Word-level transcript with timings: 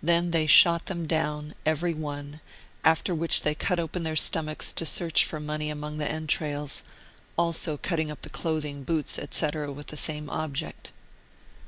They 0.00 0.20
then 0.20 0.46
shot 0.46 0.86
them 0.86 1.04
down, 1.04 1.56
every 1.66 1.94
one, 1.94 2.40
after 2.84 3.12
which 3.12 3.40
they 3.42 3.56
cut 3.56 3.80
open 3.80 4.04
their 4.04 4.14
stomachs 4.14 4.72
to 4.72 4.86
search 4.86 5.24
for 5.24 5.40
money 5.40 5.68
amongst 5.68 5.98
the 5.98 6.08
entrails, 6.08 6.84
also 7.36 7.76
cutting 7.76 8.08
up 8.08 8.22
the 8.22 8.30
clothing, 8.30 8.84
boots, 8.84 9.18
etc., 9.18 9.72
with 9.72 9.88
the 9.88 9.96
same 9.96 10.30
object. 10.30 10.92